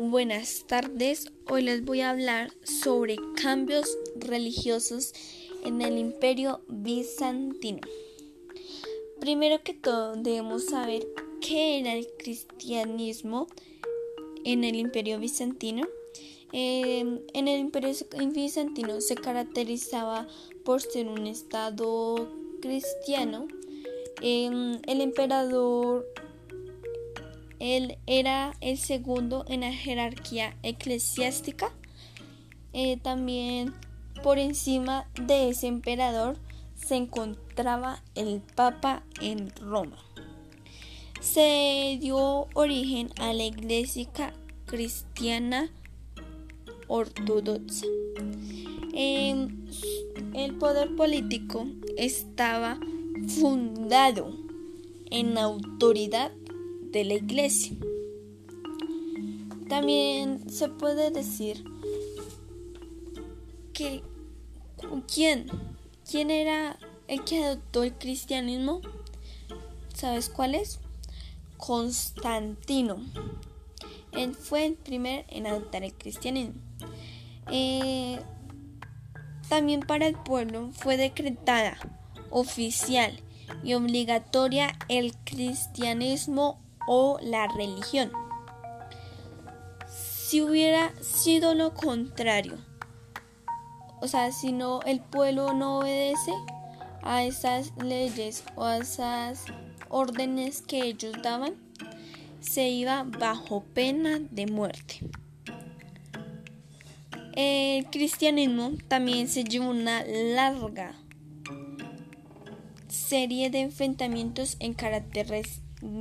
[0.00, 5.12] Buenas tardes, hoy les voy a hablar sobre cambios religiosos
[5.64, 7.80] en el imperio bizantino.
[9.18, 11.04] Primero que todo debemos saber
[11.40, 13.48] qué era el cristianismo
[14.44, 15.88] en el imperio bizantino.
[16.52, 17.00] Eh,
[17.34, 17.90] en el imperio
[18.32, 20.28] bizantino se caracterizaba
[20.64, 22.30] por ser un estado
[22.62, 23.48] cristiano.
[24.22, 26.06] Eh, el emperador
[27.60, 31.72] él era el segundo en la jerarquía eclesiástica.
[32.72, 33.74] Eh, también
[34.22, 36.38] por encima de ese emperador
[36.74, 39.98] se encontraba el Papa en Roma.
[41.20, 44.08] Se dio origen a la iglesia
[44.66, 45.70] cristiana
[46.86, 47.86] ortodoxa.
[48.94, 51.66] el poder político
[51.96, 52.78] estaba
[53.40, 54.32] fundado
[55.10, 56.32] en autoridad
[56.92, 57.76] de la iglesia.
[59.68, 61.64] También se puede decir
[63.72, 64.02] que
[65.12, 65.46] quién,
[66.08, 68.80] quién era el que adoptó el cristianismo.
[69.94, 70.80] ¿Sabes cuál es?
[71.56, 72.98] Constantino.
[74.12, 76.60] Él fue el primer en adoptar el cristianismo.
[77.50, 78.18] Eh,
[79.48, 81.78] también para el pueblo fue decretada
[82.30, 83.18] oficial
[83.62, 88.10] y obligatoria el cristianismo o la religión.
[89.86, 92.58] Si hubiera sido lo contrario,
[94.00, 96.32] o sea, si no el pueblo no obedece
[97.02, 99.44] a esas leyes o a esas
[99.88, 101.54] órdenes que ellos daban,
[102.40, 105.00] se iba bajo pena de muerte.
[107.34, 110.94] El cristianismo también se llevó una larga
[112.88, 115.28] serie de enfrentamientos en carácter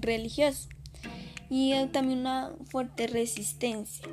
[0.00, 0.68] religioso
[1.48, 4.08] y también una fuerte resistencia.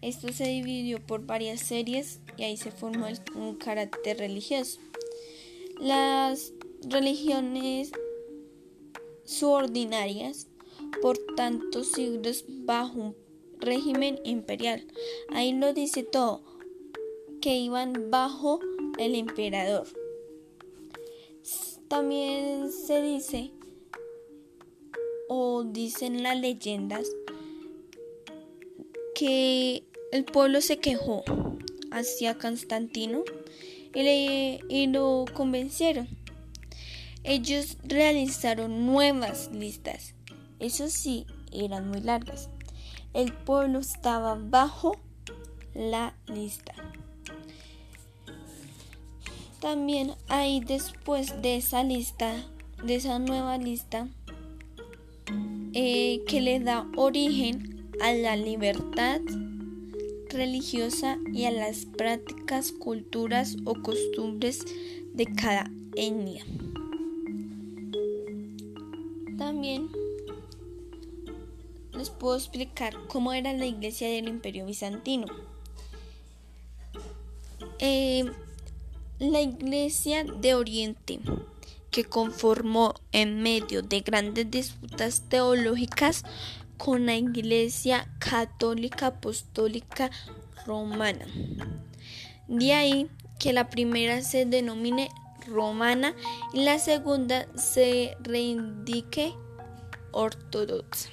[0.00, 3.06] Esto se dividió por varias series y ahí se formó
[3.36, 4.80] un carácter religioso.
[5.78, 6.52] Las
[6.82, 7.92] religiones
[9.24, 10.48] subordinarias
[11.00, 13.16] por tantos siglos bajo un
[13.60, 14.84] régimen imperial.
[15.30, 16.42] Ahí lo dice todo,
[17.40, 18.58] que iban bajo
[18.98, 19.86] el emperador.
[21.88, 23.52] También se dice
[25.34, 27.08] o dicen las leyendas
[29.14, 29.82] que
[30.12, 31.24] el pueblo se quejó
[31.90, 33.22] hacia Constantino
[33.94, 36.06] y, lo convencieron.
[37.24, 40.14] Ellos realizaron nuevas listas,
[40.58, 42.50] eso sí, eran muy largas.
[43.14, 44.98] El pueblo estaba bajo
[45.72, 46.74] la lista.
[49.60, 52.34] También hay después de esa lista,
[52.84, 54.08] de esa nueva lista,
[55.74, 59.20] eh, que le da origen a la libertad
[60.28, 64.64] religiosa y a las prácticas, culturas o costumbres
[65.14, 66.44] de cada etnia.
[69.38, 69.88] También
[71.92, 75.26] les puedo explicar cómo era la iglesia del imperio bizantino.
[77.78, 78.24] Eh,
[79.18, 81.20] la iglesia de Oriente
[81.92, 86.24] que conformó en medio de grandes disputas teológicas
[86.78, 90.10] con la Iglesia Católica Apostólica
[90.66, 91.26] Romana.
[92.48, 93.08] De ahí
[93.38, 95.10] que la primera se denomine
[95.46, 96.14] romana
[96.52, 99.34] y la segunda se reindique
[100.12, 101.10] ortodoxa.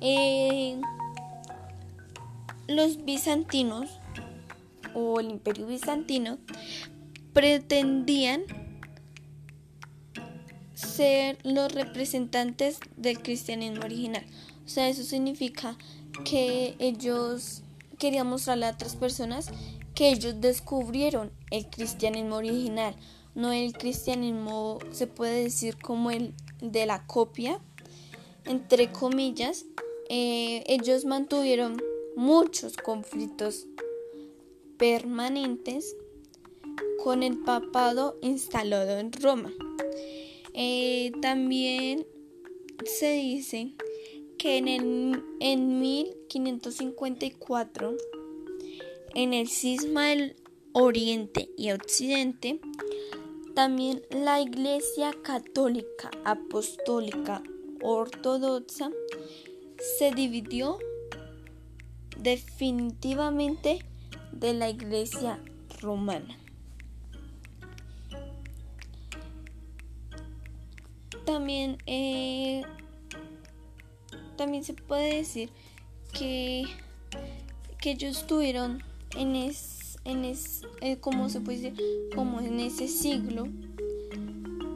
[0.00, 0.80] Eh,
[2.66, 3.90] los bizantinos
[4.94, 6.38] o el imperio bizantino
[7.32, 8.42] pretendían
[10.74, 14.24] ser los representantes del cristianismo original.
[14.64, 15.76] O sea, eso significa
[16.24, 17.62] que ellos
[17.98, 19.50] querían mostrarle a otras personas
[19.94, 22.94] que ellos descubrieron el cristianismo original,
[23.34, 27.60] no el cristianismo se puede decir como el de la copia,
[28.44, 29.66] entre comillas,
[30.08, 31.80] eh, ellos mantuvieron
[32.16, 33.66] muchos conflictos
[34.78, 35.96] permanentes
[37.02, 39.50] con el papado instalado en Roma.
[40.54, 42.06] Eh, también
[42.84, 43.72] se dice
[44.38, 47.96] que en, el, en 1554,
[49.14, 50.36] en el cisma del
[50.72, 52.60] Oriente y Occidente,
[53.54, 57.42] también la Iglesia Católica Apostólica
[57.82, 58.90] Ortodoxa
[59.98, 60.78] se dividió
[62.16, 63.84] definitivamente
[64.32, 65.40] de la Iglesia
[65.80, 66.38] Romana.
[71.24, 72.62] También, eh,
[74.36, 75.50] también se puede decir
[76.12, 76.64] que,
[77.80, 78.82] que ellos estuvieron
[79.16, 81.84] en es, en es, eh, como se puede decir,
[82.14, 83.48] como en ese siglo,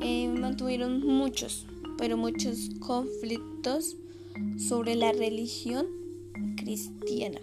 [0.01, 1.67] eh, mantuvieron muchos,
[1.99, 3.97] pero muchos conflictos
[4.59, 5.87] sobre la religión
[6.57, 7.41] cristiana.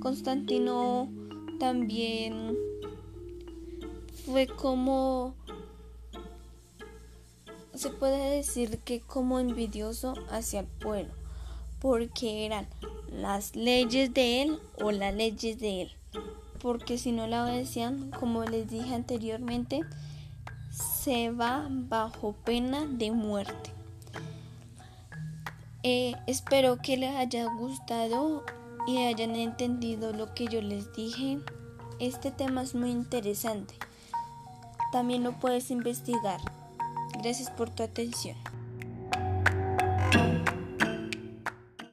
[0.00, 1.10] Constantino
[1.58, 2.56] también
[4.24, 5.34] fue como
[7.80, 11.14] se puede decir que como envidioso hacia el pueblo,
[11.80, 12.66] porque eran
[13.10, 15.92] las leyes de él o las leyes de él,
[16.60, 19.80] porque si no la obedecían, como les dije anteriormente,
[20.70, 23.72] se va bajo pena de muerte.
[25.82, 28.44] Eh, espero que les haya gustado
[28.86, 31.38] y hayan entendido lo que yo les dije.
[31.98, 33.74] Este tema es muy interesante.
[34.92, 36.59] También lo puedes investigar.
[37.22, 38.34] Gracias por tu atención.